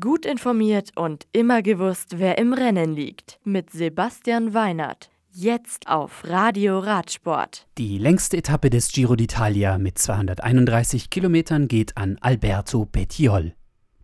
Gut 0.00 0.24
informiert 0.24 0.92
und 0.96 1.26
immer 1.32 1.60
gewusst, 1.60 2.18
wer 2.18 2.38
im 2.38 2.54
Rennen 2.54 2.94
liegt. 2.94 3.38
Mit 3.44 3.68
Sebastian 3.68 4.54
Weinert. 4.54 5.10
Jetzt 5.30 5.88
auf 5.88 6.22
Radio 6.24 6.78
Radsport. 6.78 7.66
Die 7.76 7.98
längste 7.98 8.38
Etappe 8.38 8.70
des 8.70 8.90
Giro 8.92 9.12
d'Italia 9.12 9.76
mit 9.76 9.98
231 9.98 11.10
Kilometern 11.10 11.68
geht 11.68 11.98
an 11.98 12.16
Alberto 12.22 12.86
Bettiol. 12.86 13.52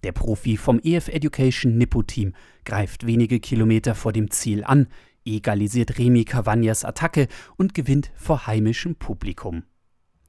Der 0.02 0.12
Profi 0.12 0.58
vom 0.58 0.80
EF 0.84 1.08
Education 1.08 1.78
Nippo 1.78 2.02
Team 2.02 2.34
greift 2.66 3.06
wenige 3.06 3.40
Kilometer 3.40 3.94
vor 3.94 4.12
dem 4.12 4.30
Ziel 4.30 4.64
an, 4.64 4.86
egalisiert 5.24 5.98
Remy 5.98 6.26
Cavagnas 6.26 6.84
Attacke 6.84 7.26
und 7.56 7.72
gewinnt 7.72 8.12
vor 8.16 8.46
heimischem 8.46 8.96
Publikum. 8.96 9.62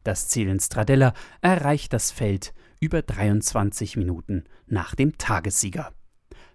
Das 0.05 0.29
Ziel 0.29 0.47
in 0.47 0.61
Stradella 0.61 1.13
erreicht 1.41 1.91
das 1.91 2.09
Feld 2.09 2.53
über 2.81 3.01
23 3.01 3.95
Minuten 3.95 4.43
nach 4.67 4.95
dem 4.95 5.17
Tagessieger. 5.17 5.93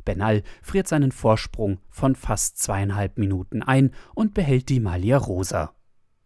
Benal 0.04 0.42
friert 0.62 0.88
seinen 0.88 1.12
Vorsprung 1.12 1.78
von 1.88 2.14
fast 2.14 2.58
zweieinhalb 2.58 3.16
Minuten 3.16 3.62
ein 3.62 3.92
und 4.14 4.34
behält 4.34 4.68
die 4.68 4.80
Maglia 4.80 5.16
Rosa. 5.16 5.74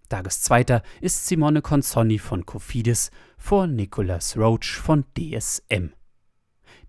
Tageszweiter 0.09 0.83
ist 1.01 1.27
Simone 1.27 1.63
Consonni 1.63 2.19
von 2.19 2.45
Cofidis 2.45 3.11
vor 3.39 3.67
Nicolas 3.67 4.37
Roach 4.37 4.77
von 4.77 5.05
DSM. 5.17 5.93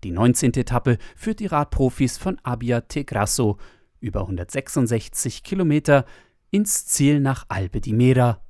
Die 0.02 0.10
19. 0.10 0.54
Etappe 0.54 0.98
führt 1.14 1.40
die 1.40 1.46
Radprofis 1.46 2.18
von 2.18 2.38
Abia 2.42 2.80
Tegrasso 2.80 3.58
über 4.00 4.22
166 4.22 5.44
Kilometer 5.44 6.04
ins 6.50 6.86
Ziel 6.86 7.20
nach 7.20 7.46
Alpe 7.48 7.80
di 7.80 7.92
Mera. 7.92 8.42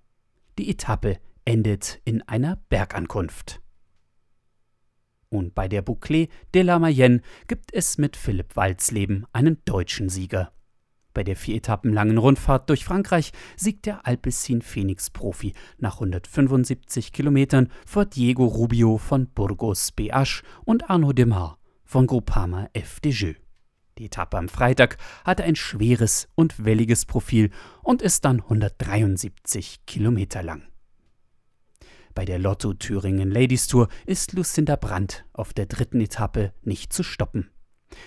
Die 0.59 0.71
Etappe 0.71 1.19
endet 1.45 2.01
in 2.05 2.23
einer 2.23 2.57
Bergankunft. 2.69 3.62
Und 5.33 5.55
bei 5.55 5.67
der 5.67 5.81
Boucle 5.81 6.29
de 6.53 6.61
la 6.61 6.79
Mayenne 6.79 7.23
gibt 7.49 7.73
es 7.73 7.97
mit 7.97 8.19
Philipp 8.19 8.55
Walzleben 8.55 9.25
einen 9.33 9.57
deutschen 9.65 10.11
Sieger. 10.11 10.53
Bei 11.15 11.25
der 11.25 11.37
vier 11.37 11.57
Etappen 11.57 11.91
langen 11.91 12.19
Rundfahrt 12.19 12.69
durch 12.69 12.85
Frankreich 12.85 13.33
siegt 13.57 13.87
der 13.87 14.07
Alpecin 14.07 14.61
Phoenix 14.61 15.09
Profi 15.09 15.55
nach 15.79 15.95
175 15.95 17.13
Kilometern 17.13 17.69
vor 17.87 18.05
Diego 18.05 18.45
Rubio 18.45 18.99
von 18.99 19.27
Burgos 19.27 19.93
BH 19.93 20.43
und 20.67 20.91
Arnaud 20.91 21.17
Demar 21.17 21.59
von 21.83 22.07
Groupama 22.07 22.69
FDJ. 22.75 23.33
Die 23.97 24.07
Etappe 24.07 24.37
am 24.37 24.51
Freitag 24.51 24.99
hatte 25.25 25.45
ein 25.45 25.57
schweres 25.57 26.29
und 26.35 26.63
welliges 26.63 27.07
Profil 27.07 27.51
und 27.83 28.03
ist 28.03 28.27
dann 28.27 28.43
173 28.43 29.87
Kilometer 29.87 30.43
lang. 30.43 30.72
Bei 32.15 32.27
der 32.27 32.39
Lotto 32.39 32.75
Thüringen 32.75 33.31
Ladies 33.31 33.69
Tour 33.69 33.89
ist 34.05 34.35
Lucinda 34.35 34.77
Brandt 34.77 35.25
auf 35.33 35.55
der 35.55 35.65
dritten 35.65 36.01
Etappe 36.01 36.53
nicht 36.63 36.93
zu 36.93 37.03
stoppen. 37.03 37.49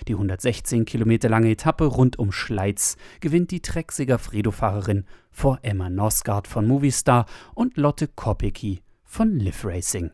Die 0.08 0.14
116 0.14 0.86
Kilometer 0.86 1.28
lange 1.28 1.50
Etappe 1.50 1.86
rund 1.86 2.20
um 2.20 2.32
Schleiz 2.32 2.98
gewinnt 3.20 3.50
die 3.50 3.62
Trexiger 3.62 4.20
Fredo-Fahrerin 4.20 5.06
vor 5.32 5.60
Emma 5.64 5.90
Nosgard 5.90 6.48
von 6.48 6.68
Movistar 6.68 7.26
und 7.56 7.78
Lotte 7.78 8.08
Kopecky 8.08 8.82
von 9.04 9.40
Liv 9.40 9.66
Racing. 9.66 10.12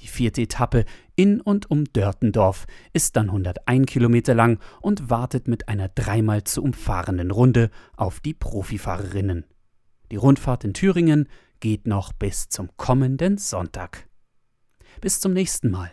Die 0.00 0.08
vierte 0.08 0.42
Etappe 0.42 0.84
in 1.14 1.40
und 1.40 1.70
um 1.70 1.84
Dörtendorf 1.84 2.66
ist 2.92 3.16
dann 3.16 3.26
101 3.26 3.86
Kilometer 3.86 4.34
lang 4.34 4.58
und 4.80 5.10
wartet 5.10 5.48
mit 5.48 5.68
einer 5.68 5.88
dreimal 5.88 6.44
zu 6.44 6.62
umfahrenden 6.62 7.30
Runde 7.30 7.70
auf 7.96 8.20
die 8.20 8.34
Profifahrerinnen. 8.34 9.44
Die 10.10 10.16
Rundfahrt 10.16 10.64
in 10.64 10.74
Thüringen 10.74 11.28
geht 11.62 11.86
noch 11.86 12.12
bis 12.12 12.50
zum 12.50 12.68
kommenden 12.76 13.38
Sonntag. 13.38 14.06
Bis 15.00 15.20
zum 15.20 15.32
nächsten 15.32 15.70
Mal 15.70 15.90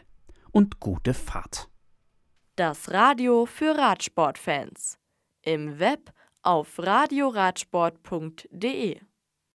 und 0.52 0.82
gute 0.82 1.14
Fahrt. 1.14 1.70
Das 2.56 2.92
Radio 2.92 3.46
für 3.46 3.78
Radsportfans. 3.78 4.98
Im 5.44 5.80
Web 5.80 6.12
auf 6.42 6.80
radioradsport.de 6.80 9.00